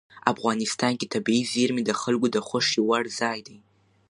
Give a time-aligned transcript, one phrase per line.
[0.33, 3.59] افغانستان کې طبیعي زیرمې د خلکو د خوښې وړ ځای دی.